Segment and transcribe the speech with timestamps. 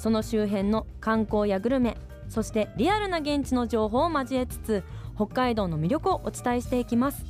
[0.00, 1.96] その周辺の観光やグルメ
[2.30, 4.82] そしてリアルな現地の情報を交えつつ
[5.14, 7.24] 北海道の魅力をお伝えしていきます。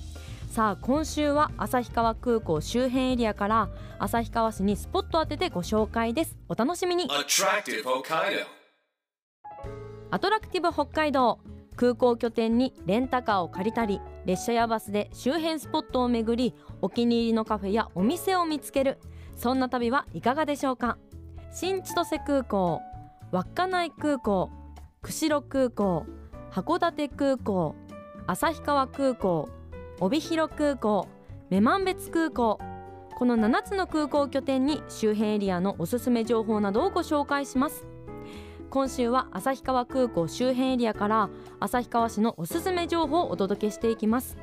[0.52, 6.36] さあ今週は旭川空港周辺エリアから旭川市にスポット当ててご紹介です。
[6.48, 7.08] お楽しみに.
[10.12, 11.40] アトラクティブ北海道。
[11.76, 18.98] 空港拠点にレンタカーを借りたり列車やバスで周辺スポットを巡りお気に入りのカフェやお店を見つける。
[19.34, 20.98] そんな旅はいかがでしょうか？
[21.52, 22.80] 新千歳空港
[23.32, 24.50] 稚内空港
[25.02, 26.06] 釧路空港
[26.52, 27.74] 函館空港
[28.28, 29.48] 旭川空港
[29.98, 31.08] 帯広空港
[31.50, 32.60] 女満別空港
[33.16, 37.84] この7つの空港を拠点に周辺エリアのおすすめ情報などをご紹介します。
[38.70, 41.28] 今週は旭川空港周辺エリアから
[41.58, 44.38] 旭川市のおすすめ情報をお届けしていきます。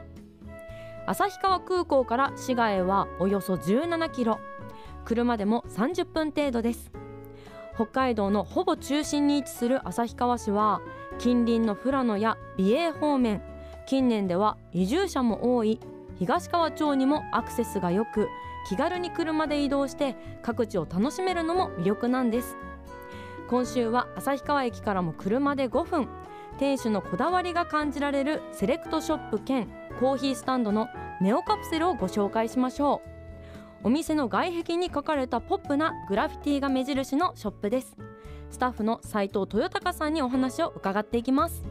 [1.07, 4.39] 旭川空港から市街はおよそ17キロ。
[5.07, 6.91] 車でも30分程度です。
[7.75, 10.81] 北海道のほぼ中心に位置する旭川市は
[11.17, 13.41] 近隣の富良野や美瑛方面
[13.85, 15.79] 近年では移住者も多い。
[16.19, 18.27] 東川町にもアクセスが良く
[18.67, 22.57] 気軽に車で移動して各地を楽しめるのも魅力なんです。
[23.49, 26.09] 今週は旭川駅からも車で5分
[26.59, 29.69] 店主のこだわりが感じられるセレクトショップ兼
[30.01, 30.89] コーヒースタンドの
[31.21, 33.16] ネオカプセルをご紹介しましょう。
[33.83, 37.95] お店の外壁に書かれたポップなグラフィティが目印のショップです。
[38.49, 41.63] スタッフの斉藤豊隆さんにお話を伺っていきます。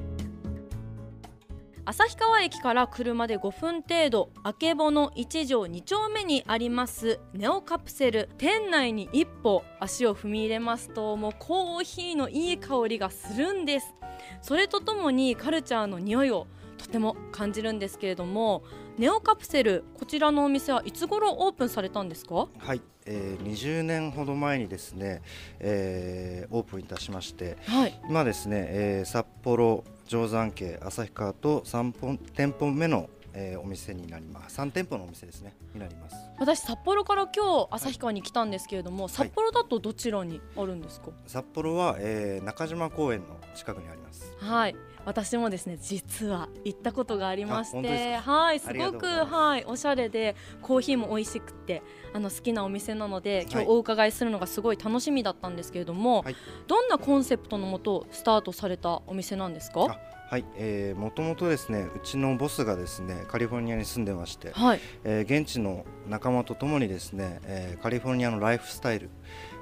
[1.89, 13.95] 旭川駅から車で5分程度あけぼの1条2丁目にありますネオカプセル店内に一歩足を踏み入れますともうコーヒーのいい香りがするんです。
[14.43, 16.49] それとともにカルチャーの匂いを
[16.79, 18.63] とても感じるんですけれども
[18.99, 22.49] ネオカプセルこちらのお店はいつ頃オープンされたんですか？
[22.59, 25.23] はい、えー、20年ほど前にですね、
[25.61, 28.01] えーオープンいたしましてはい。
[28.09, 34.59] 今ですね、えー札幌定山渓旭川と3本店舗目の、えーお店になります。
[34.61, 35.55] 3店舗のお店ですね。
[35.75, 36.17] になります。
[36.39, 41.11] 私札幌から今日旭川に来たんですけれども、札幌だとどちらにあるんですか？
[41.27, 44.35] 札幌は、えー中島公園の近くにあります。
[44.39, 44.77] はい。
[45.05, 48.73] 私もですね実は行ったことがありましてはいす。
[48.75, 51.83] ごくはいおしゃれでコーヒーも美味しくて
[52.13, 53.67] あの好きなお店なので今はい。
[53.67, 56.37] 日お伺いするのがすごい楽しみだったんですけれども、はい。
[56.67, 59.85] どんなコンセプトのもとスタートされたお店なんですか？
[59.85, 64.81] あはい、えー、もともとですねうちのボスがですねカリフォルニアに住んでまして、はい。
[65.05, 69.09] えー現地の仲間とともにですね、えーカリフォルニアのライフスタイル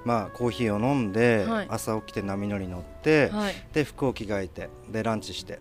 [0.04, 1.66] まあコーヒーを飲んで、はい。
[1.68, 3.54] 朝起きて波乗り乗って、はい。
[3.74, 5.60] で服を着替えてでランチして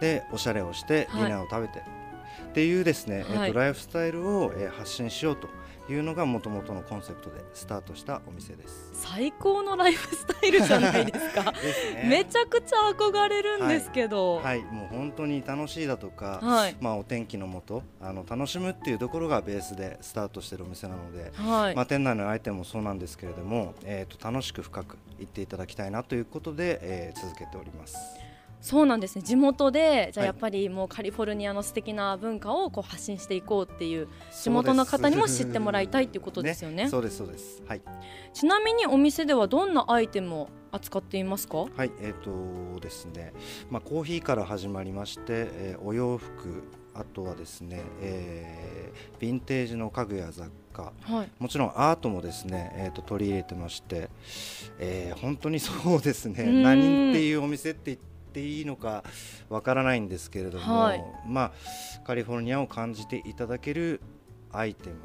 [0.00, 1.22] でおしゃれをしてはい。
[1.22, 3.50] ディナーを食べて、っていうですね、えはい。
[3.50, 5.48] ーとライフスタイルを、えー発信しようと
[5.88, 8.90] いうのがもともとのコンセプトでスタートしたお店です。
[8.92, 11.52] 最高のライフスタイルじゃないですか。
[11.52, 12.06] ね。
[12.08, 14.36] めちゃくちゃ憧れるんですけど。
[14.36, 16.76] はい、もう本当に楽しいだとか、はい。
[16.80, 21.74] まあ、お天気のもとあの楽しむっていうところがベースでスタートしてるお店なので、はい。
[21.74, 27.96] まあ、店内のアイテムもそうなんですけれども、えー、と楽しく深く行っていただきたいなということで、えー続けております。
[28.60, 29.22] そうなんですね。
[29.22, 30.28] 地元でじゃあはい。
[30.28, 36.88] やっぱりもうカリフォルニアの素敵な文化をこう発信していこうっていう地元の方にも知ってもらいたいっていうことですよね。
[36.88, 37.62] そうですそうです。
[37.66, 37.82] はい。
[38.32, 41.58] ちなみにお店ではどんなアイテムを扱っていますか？
[41.58, 43.32] はい、えっ、とですね、
[43.70, 46.64] まあコーヒーから始まりまして、えーお洋服、
[46.94, 51.30] あとはですね、えーヴィンテージの家具や雑貨、はい。
[51.38, 54.10] もちろんアートもですね、えー、と取り入れてまして、
[54.78, 56.44] えー本当にそうですね。
[56.62, 59.04] 何っていうお店って言っていいのか
[59.48, 61.04] わからないんですけれども、はい。
[61.26, 61.52] まあ
[62.04, 64.00] カリフォルニアを感じていただける
[64.52, 64.96] アイテム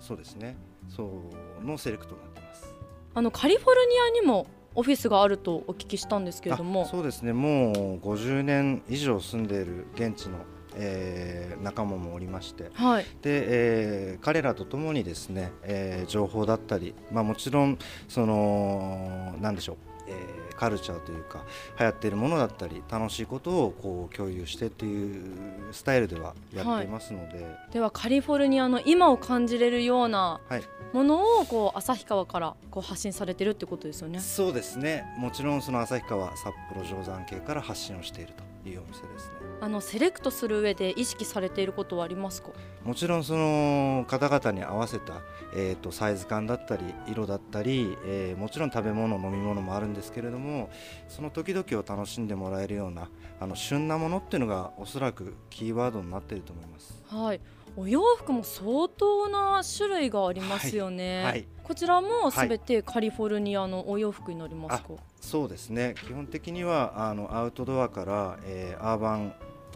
[0.00, 0.56] そうですね。
[0.88, 1.22] そ
[1.62, 2.74] うのセレクトになってます。
[3.14, 7.32] あのカリフォルニアにもオフィスがあるとお聞きしたんですけれどあもそうですね。
[7.32, 10.38] もう50年以上住んでいる現地の、
[10.76, 12.70] えー仲間もおりまして。
[12.74, 13.04] はい。
[13.22, 17.78] で、えー彼らと共にですね、えー情報だったり、まあ、もちろん
[18.08, 19.76] そのなんでしょう、
[20.08, 21.42] えーカルチャーというか
[21.78, 30.62] 流行っているものだったり楽しいことをこう共有してっていうスタイルではやっていますので、ではカリフォルニアの今を感じれるようなはい。
[30.92, 34.18] ものをこう旭川からこう発信されてるってことですよね。
[34.18, 35.04] そうですね。
[35.16, 42.50] もちろんその旭川札幌定山系から発信をしているというお店ですねあのセレクトする上で意識されていることはありますか？
[42.84, 45.22] もちろんその方々に合わせた、
[45.54, 50.70] えー、とサイズ感だったり色だったり、えーもちろん食べ物飲み物もあるんですけれども
[51.08, 53.08] その時々を楽しんでもらえるような
[53.40, 57.02] あの旬なものっていうのがおそらくキーワードになっていると思います。
[57.08, 57.40] はい。
[57.76, 61.24] お洋服も相当な種類がありますよね。
[61.24, 64.88] はいこちらもすべてカリフォルニアのお洋服になりますか？
[65.20, 65.94] そうですね。
[66.06, 69.32] 基本的にはあのアウトドアから、えーアーバン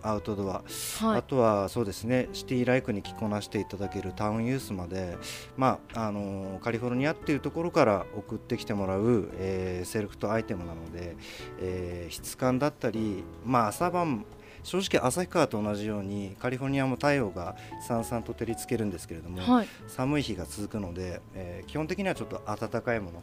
[0.06, 0.62] アウトドア、
[1.06, 1.19] はい。
[1.19, 2.29] あとはそうですね。
[2.35, 5.17] シティライクに着こなしていただけるタウンユースまで、
[5.56, 11.17] まああのカリフォルニアっていうところから送ってきてもらう、えーセレクトアイテムなので、
[11.58, 14.26] えー質感だったり、まあ、朝晩
[14.62, 17.56] 正直旭川と同じようにカリフォルニアも太陽が
[17.87, 19.69] さんさんと照りつけるんですけれども、はい。
[19.88, 23.23] 寒い日が続くので、えー基本的にはちょっと暖かいもの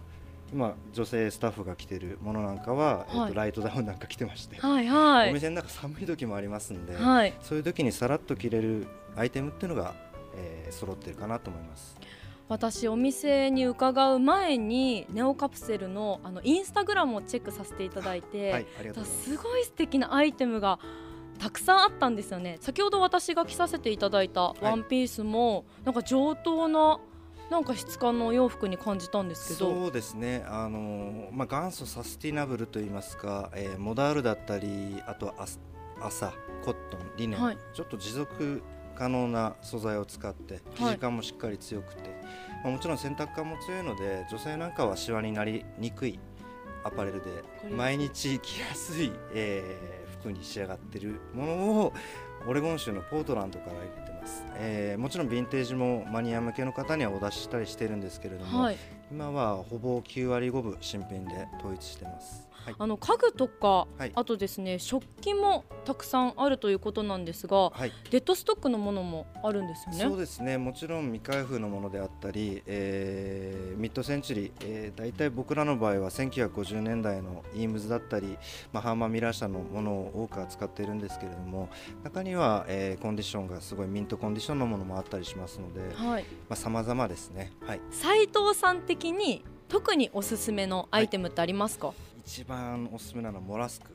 [0.53, 5.31] 今女性スタッフが着てるものなんかは、えーはいとライトダウンなんか着てまして、はいはい。
[5.31, 7.33] お店の中寒い時もありますんで、はい。
[7.42, 9.94] そういう時にさらっと着れるアイテムっていうのが、
[10.36, 11.98] えー揃ってるかなと思います。
[12.48, 18.65] 私お店に伺う前にネオカプセルのあのインスタグラムをチェックさせていただいて、はい、い
[18.95, 19.24] ます。
[19.31, 20.80] すごい素敵なアイテムが
[21.39, 27.00] たくさんあったんですよね先ほど私が着させていただいたワンピースも、なんか上等な
[27.51, 29.69] なんか質感のお洋服に感じたんですけど。
[29.74, 35.33] そうですね、あのーまあ、元祖サスティナブルといいますか、えーモダールだったりあとは
[36.00, 36.31] 朝
[36.63, 37.57] コットンリネン、はい。
[37.74, 38.63] ちょっと持続
[38.95, 42.01] 可能な素材を使って生地感もしっかり強くて、
[42.63, 46.19] まあ、もちろん洗濯感も強いので女性なんかはシワになりにくい
[46.86, 51.94] アパレルで毎日着やすい、えー服に仕上がってるものを
[52.47, 58.77] オレゴン州のポートランドから入れてます、えーもちろんヴィンテージもマニア向けの方にはお出ししたりしてるんですけれども、はい、
[59.11, 62.50] 今はほぼ9割5分新品で統一してます。
[62.65, 64.11] はい、あの家具とか、はい。
[64.13, 69.99] あとですね食器もたくさんあるということなんですがはい、デッドストックのものもあるんですよね。
[69.99, 70.57] そうですね。
[70.57, 78.37] もちろん未開封のものであったり、えーミッドセンチュリー、えー、大体僕らの場合は1950年代のイームズだったり、
[78.71, 81.69] まあ、ハーマーミラー社のものを多く扱っているんですけれども
[82.03, 86.25] 中には、えーコンディションがすごいミントコンディションのものもあったりしますのではい。
[86.47, 91.93] まあ様々ですね、はい、斉藤さん的に特におすすめのアイテムってありますか、
[92.31, 93.87] 一番おすすめなのはモラスク。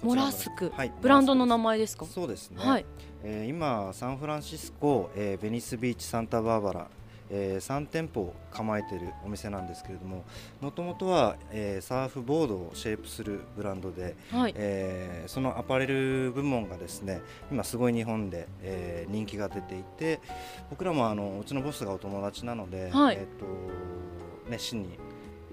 [0.00, 2.06] モらラスク、はい、ブランドの名モ前ですか？
[2.06, 2.86] そうですね、はい。
[3.24, 6.86] えー今サンフランシスコ、えーベニスビーチサンタバーバラ、
[7.28, 10.22] え3店舗構えているお店なんですけれども
[10.60, 14.54] もともとは、えーサーフボードをシェイプするブランドで、はい。
[14.56, 17.20] えーそのアパレル部門がですね
[17.50, 20.20] 今すごい日本で、えー人気が出ていて
[20.70, 23.16] 僕らもあのうちのボスがお友達なので、はい。
[23.16, 23.44] えーと
[24.48, 24.90] 熱心に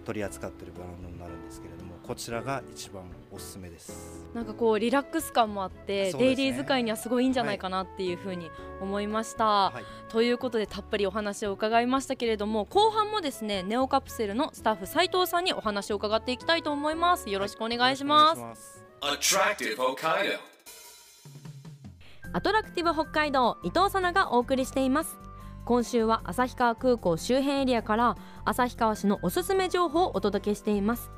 [0.06, 1.73] 取り扱っているブランドになるんですけれども
[2.06, 4.26] こちらが一番おすすめです。
[4.34, 6.20] なんかこうリラックス感もあって、ね。
[6.20, 8.52] デイリー使いにはすごいいいんじゃないかなっていうふうに
[8.82, 10.12] 思いました、はい。
[10.12, 17.30] ということでたっぷりお話を伺いましたけれども後半もですねネオカプセルのスタッフ斉藤さんにお話を伺っていきたいと思います。
[17.30, 19.36] よろしくお願いします,、よろしくお願いします。
[19.36, 20.38] Attractive Hokkaido.
[22.34, 25.18] アトラクティブ北海道伊藤さながお送りしています。
[25.66, 31.10] 今週は旭川空港周辺エリアから旭川市のおすすめ情報をお届けしています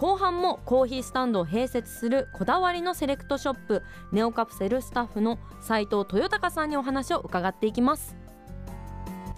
[0.00, 8.19] 後半もコーヒースタンドを併設するこだわりのセレクトショップネオカプセルスタッフの斉藤豊隆さんにお話を伺っていきます。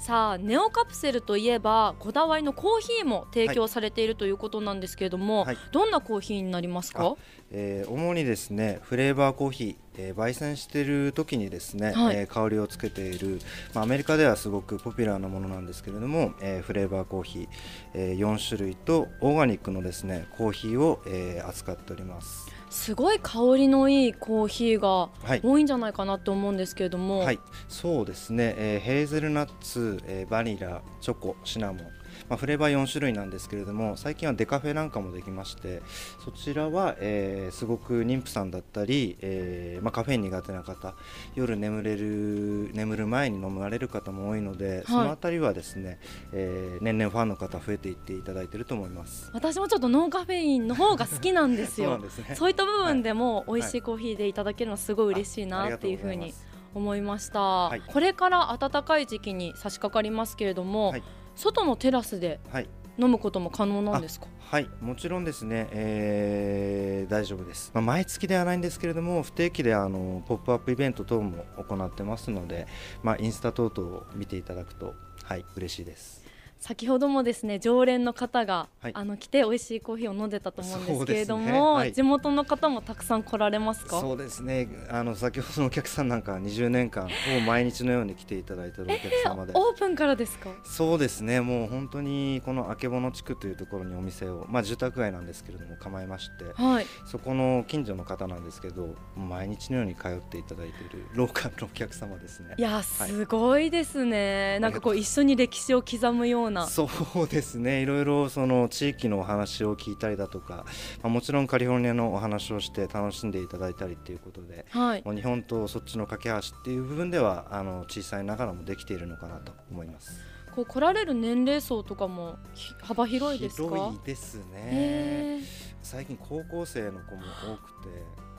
[0.03, 5.59] さあネオカプセルといえばこだわりのコーヒーも提供されているということなんですけれども、はい。
[5.71, 7.15] どんなコーヒーになりますか？
[7.53, 12.17] えー主にですねフレーバーコーヒー、えー焙煎している時にですね、はい。
[12.17, 13.39] えー香りをつけている、
[13.75, 17.49] まあ、アメリカではすごくポピュラーなものなんですけれども、えーフレーバーコーヒー、
[17.95, 22.52] えー4種類とオーガニックのですねコーヒーを、えー扱っております。
[22.73, 25.41] すごい香りのいいコーヒーがはい。
[25.45, 27.39] 多いんじゃないかなと思うんですけれども、はい、
[27.69, 31.87] そうですね、えーヘーゼルナッツ、えーバニラ、チョコ、シナモン、
[32.33, 35.83] まあ、フレーバー4種類なんですけれども最近はデカフェなんかもできまして
[36.25, 40.95] そちらは、えーすごく妊婦さんだったり、えーまあ、カフェイン苦手な方
[41.35, 46.01] 夜眠れる眠る前に飲まれる方も多いので、そのあたりはですね、
[46.33, 49.31] えー年々ファンの方増えていっていただいていると思います。
[49.35, 52.35] 私もちょっとノンカフェインの方が好きなんです そうなよんですね。
[52.35, 56.33] そういった部分でもはい美味しいコーヒーでいただけるのはすごい嬉しいなっていうふうに
[56.75, 57.83] 思いました、い。
[57.87, 61.03] これから暖かい時期に差し掛かりますけれども、はい
[61.35, 62.69] 外のテラスではい。
[62.99, 64.27] 飲むことも可能なんですか？
[64.51, 64.69] はい。
[64.83, 72.67] もちろんですね、えー大丈夫です、まあ、毎月ではないんですけれども不定期であのポップアップイベント等も行ってますので、
[73.03, 76.22] まあ、インスタ等々を見ていただくとはい嬉しいです
[76.63, 78.93] 先ほどもですね常連の方が、はい。
[78.95, 81.61] あの来て美味しいコーヒーを飲んでたと思うんですけれども、ね。
[81.61, 81.93] はい。
[81.93, 84.01] 地元の方もたくさん来られますか？
[84.01, 84.69] そうですね。
[84.89, 90.51] あの先ほどのお客さんなんか20年間ほぼ毎日のように来ていただいているお客様で、オープンからですか？
[90.63, 91.41] そうですね。
[91.41, 96.87] もう本当にこのあけぼの地区というところにお店を、まあ、住宅街なんですけれども構えましてはい。
[97.07, 102.55] そこの近所の方なんですけど毎日のように通っていただいているローカルのお客様ですね。
[102.57, 106.67] いやすごいですね、なんかこう一緒に歴史を刻むような。
[106.67, 107.83] そうですね。
[107.83, 110.65] いろいろその地域のお話を聞いたりだとか、
[111.03, 115.03] まあ、もちろんカリフォルニアのお話をして楽しんでいただいたりっていうことではい。
[115.05, 120.21] もう日本とそっちの架け橋っていう部分ではあの小さいながらもできているのかなと思います。
[120.55, 123.69] こう来られる年齢層とかもひ幅広いですか？
[123.69, 125.41] 広いですね。
[125.83, 127.23] 最近高校生の子も
[127.55, 127.89] 多くて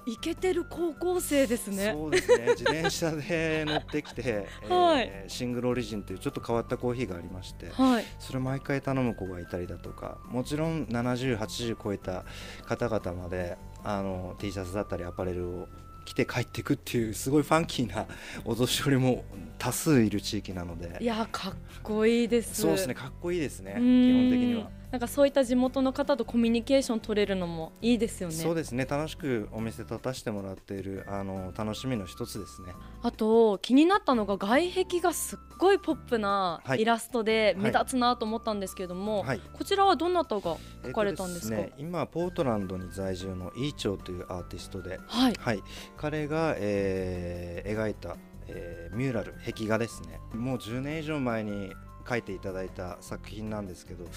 [0.06, 1.92] イケてる高校生ですね。
[1.94, 2.46] そうですね。
[2.50, 5.08] 自転車で乗ってきて、 はい。
[5.12, 8.06] えーシングルオリジンというちょっと変わったコーヒーがありましてはい。
[8.20, 12.26] それ毎回頼む子がいたりだとかもちろん7080超えた
[12.66, 15.68] 方々まであの T シャツだったりアパレルを
[16.06, 18.06] 着て帰っていくっていうすごいファンキーな
[18.44, 19.24] お年寄りも
[19.58, 20.98] 多数いる地域なので。
[21.00, 22.62] いやかっこいいです。
[22.62, 22.94] そうですね。
[22.94, 23.76] かっこいいですね。
[23.76, 23.84] 基うん。
[23.84, 24.70] 本的には。
[24.94, 28.36] なんかそういった地元の方とコミュニケーション取れるのもいいですよね。
[28.36, 28.86] そうですね。
[28.86, 32.74] 楽しくお店立たせてもらっているあの楽しみの一つですね。
[33.02, 36.82] あと気になったのが外壁がすっごいポップなはい。
[36.84, 37.64] イラストではい。
[37.64, 39.42] 目立つなと思ったんですけども、はい。
[39.52, 45.34] こちらはどなたが描かれたんですか、えっとね、今ポートランドに在住のイーチョウというアーティストで、はい。
[45.40, 45.64] はい、
[45.98, 50.20] 彼が、えー描いた、えーミューラル壁画ですね。
[50.36, 51.74] もう10年以上前に
[52.06, 54.14] 描いていただいた作品なんですけどはい。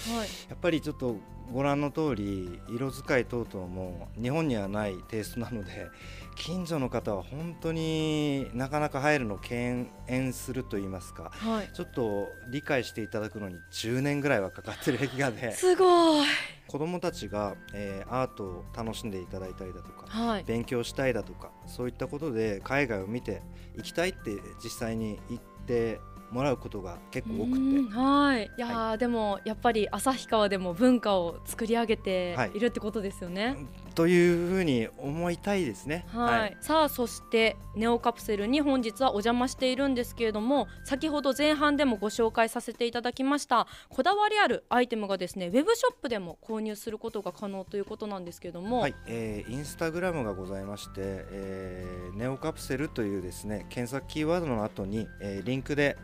[0.49, 1.15] やっぱりちょっと
[1.51, 5.87] ご覧の通り色使い等々も日本にはないテイストなので
[6.35, 11.69] 近所の方は本当になかなか入るのを敬遠すると言いますかはい。
[11.73, 16.25] ちょっと理解していただくのに10年ぐらいはかかってる壁画ですごい。
[16.67, 20.43] 子どもたちが、えーアートを楽しんでいただいたりだとかはい。
[20.43, 23.41] 勉強したいだとかそういったことで海外を見て
[23.77, 25.99] 行きたいって実際に言って
[26.31, 28.51] もらうことが結構多くうんてはい。
[28.57, 32.51] いやー、でもやっぱり旭川でも文化を作り上げてはい。
[32.55, 33.55] いるってことですよね。
[33.97, 36.05] というふうに思いたいですね。
[36.09, 55.97] はい、さあそしてネオカプセルに本日はお邪魔しているんですけれども先ほど前半でもご紹介させていただきましたこだわりあるアイテムがですねウェブショップでも購入することが可能ということなんですけれども、はい、えーインスタグラムがございまして、えーネオカプセルというですね検索キーワードの後に、えーリンクで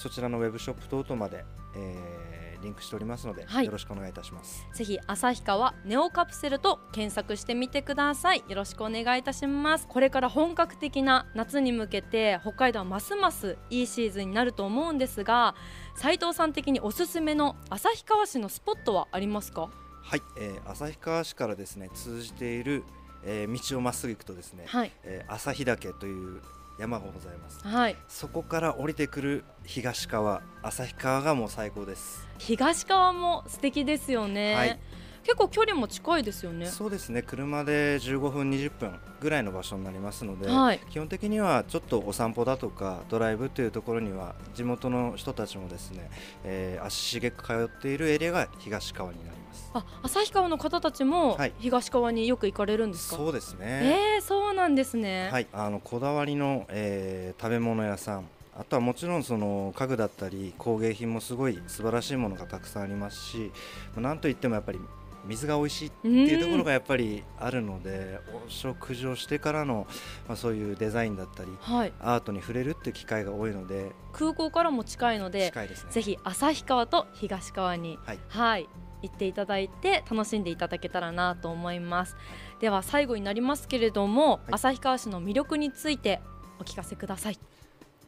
[0.00, 1.44] そちらのウェブショップ等々まで、
[1.76, 3.64] えーリンクしておりますので、はい。
[3.64, 4.66] よろしくお願いいたします。
[4.74, 8.44] ぜひ旭川ネオカプセルと検索してみてください。
[8.46, 9.88] よろしくお願いいたします。
[9.88, 15.54] これから本格的な夏に向けて北海道はますますいいシーズンになると思うんですが
[15.94, 19.70] 斉藤さん的におすすめの旭川市のスポットはありますか？
[20.02, 22.84] はい、えー旭川市からですね通じている、
[23.24, 24.92] えー道をまっすぐ行くとですね、はい。
[25.02, 26.42] えー旭岳という
[26.80, 27.60] 山がございます。
[27.66, 32.26] はいそこから降りてくる東川旭川がもう最高です。
[32.38, 34.80] 東川も素敵ですよね、はい
[35.22, 36.66] 結構距離も近いですよね。
[36.66, 37.22] そうですね。
[37.22, 40.80] 車で15分20分ぐらいの場所になりますので、はい。
[40.90, 46.10] 基本的にはちょっとお散歩だとかドライブというところには地元の人たちもですね、
[46.44, 49.70] えー足しげく通っているエリアが東川になります。
[49.74, 51.52] あ旭川の方たちもはい。
[51.58, 58.24] 東川によく行かれるんですか、そうですね、えー、そうなんですね、はい、あのこだわりの、えー食べ物屋さん
[58.58, 63.50] あとはもちろんその家具だったり工芸品もすごい素晴らしいものがたくさんありますし
[63.96, 64.78] なんといってもやっぱり
[65.24, 69.86] 水が美味しいっていうところがやっぱりあるのでお食事をしてからの、
[70.26, 75.68] まあ、そういうデザインだったりはい、アートに触れるっていう機会が多いので空港からも近いのでね。
[75.90, 78.18] ぜひ旭川と東川にはい。
[78.28, 78.68] はい
[79.02, 82.16] 行っていただいて楽しんでいただけたらなと思います。
[82.60, 84.40] では最後になりますけれども、はい。
[84.52, 86.20] 旭川市の魅力について
[86.58, 87.38] お聞かせください。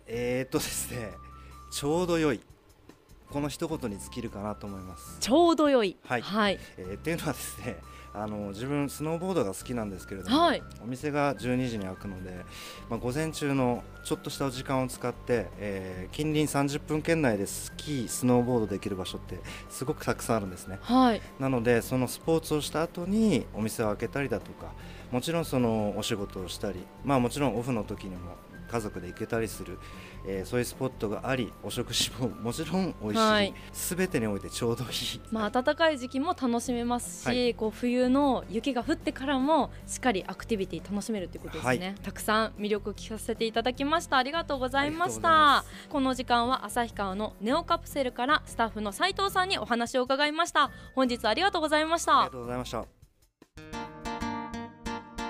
[0.06, 1.12] えー、っとですね
[1.70, 2.40] ちょうど良い
[3.32, 5.16] この一言に尽きるかなと思います。
[5.20, 5.96] ちょうど良い。
[6.04, 6.22] はい。
[6.22, 7.78] はい、えーっていうのはですね
[8.14, 10.62] あの自分スノーボードが好きなんですけれども、はい。
[10.82, 12.44] お店が12時に開くので、
[12.90, 20.78] まあ、午前中のちょっとしたお時間を使って、えー近隣30分圏内でスキースノーボードできる場所ってすごくたくさんあるんですね。
[20.82, 21.22] はい。
[21.40, 24.74] なのでそのスポーツをした後にお店を開けたりだとか
[25.10, 28.36] もちろんそのお仕事をしたりまあもちろんオフの時にも
[28.72, 29.78] 家族で行けたりする、
[30.26, 33.54] えーそういうスポットがありお食事も もちろん美味しい、はい。
[33.72, 34.90] すべてにおいてちょうどいい。
[35.30, 37.54] まあ暖かい時期も楽しめますし、はい。
[37.54, 41.94] こう冬の雪が降ってからもしっかりアクティビティ楽しめるということですね、はい。
[42.02, 44.16] たくさん魅力聞かせていただきました。
[44.16, 45.28] ありがとうございました。
[45.28, 50.70] まこの時間は旭川のネオカプセルからスタッフの斉藤さんにお話を伺いました。
[50.94, 52.20] 本日ありがとうございました。
[52.20, 52.86] ありがとうございました。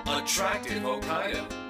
[0.05, 1.62] Attractive Hokkaido.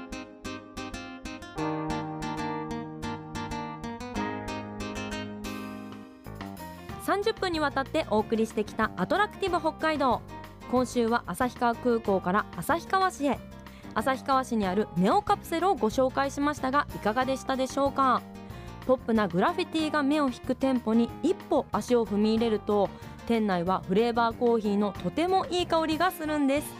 [7.13, 10.21] 30分にわたってお送りしてきたアトラクティブ北海道。
[10.71, 13.37] 今週は旭川空港から旭川市へ。
[13.93, 18.23] 旭川市にあるネオカプセルをご紹介しましたがいかがでしたでしょうか？
[18.87, 22.89] ポップなグラフィティが目を引く店舗に一歩足を踏み入れると
[23.27, 26.73] 店内はフレーバーコーヒーのとてもいい香りがするんです。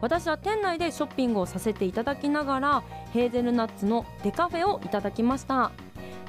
[0.00, 5.72] 私は店内でショッピングをさせていただきながらヘーゼルナッツのデカフェをいただきました。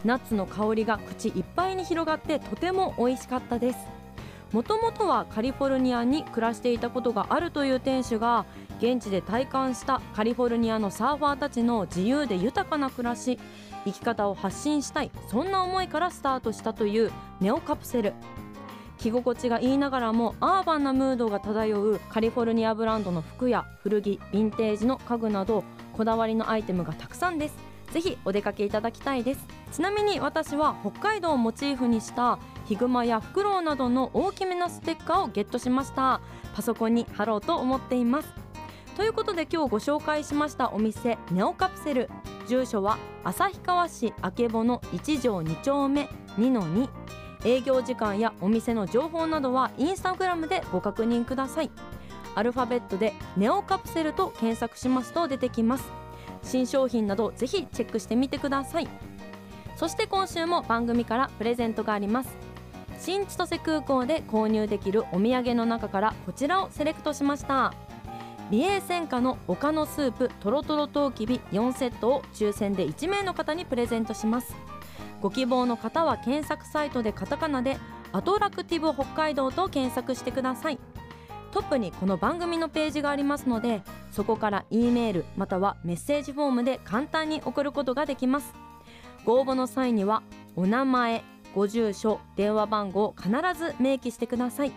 [0.06, 3.80] ナッツの香りが口いっぱいに広がってとても美味しかったです。
[4.52, 8.46] もともとはカリフォルニアに暮らしていたことがあるという店主が
[8.78, 13.40] 現地で体感したカリフォルニアのサーファーたちの自由で豊かな暮らし
[13.84, 18.14] 生き方を発信したいそんな思いからスタートしたというネオカプセル。
[18.98, 27.65] 着心地が言いながらもアーバンなムードが漂うカリフォルニアブランドの服や古着ヴィンテージの家具などこだわりのアイテムがたくさんです。
[27.96, 29.48] ぜひお出かけいただきたいです。
[29.72, 36.20] ちなみに私は北海道をモチーフにしたヒグマやフクロウなどの大きめなステッカーをゲットしました。
[36.54, 38.28] パソコンに貼ろうと思っています。
[38.98, 42.10] ということで今日ご紹介しましたお店ネオカプセル。
[42.50, 46.90] 住所は旭川市曙の1条2丁目2の2
[47.46, 51.72] 営業時間やお店の情報などはインスタグラムでご確認ください。
[52.36, 56.05] アルファベットでネオカプセルと検索しますと出てきます。
[56.46, 58.88] 新商品などぜひチェックしてみてください。
[59.76, 62.38] そして今週も番組からプレゼントがあります。
[62.98, 67.74] 新千歳空港で購入できるお土産の中からこちらをセレクトしました。
[68.52, 74.56] 美瑛専科の岡のスープとろとろとうきび4セットを抽選で1名の方にプレゼントします。
[75.22, 77.78] ご希望の方は検索サイトでカタカナで
[78.12, 80.80] アトラクティブ北海道と検索してください。
[81.52, 83.82] トップにこの番組のページがありますので
[84.16, 88.54] そこから E メールまたはメッセージフォームで簡単に送ることができます。
[89.26, 90.24] ご応募の際には
[90.56, 94.72] お名前ご住所電話番号を必ず明記してください。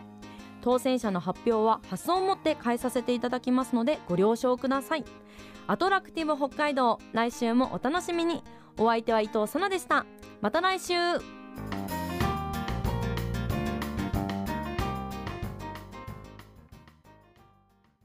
[0.61, 5.05] 当選者の発表は発送をもって返させていただきますのでご了承ください。
[5.69, 8.43] アトラクティブ北海道来週もお楽しみに。
[8.77, 10.05] お相手は伊藤さなでした。
[10.41, 10.95] また来週。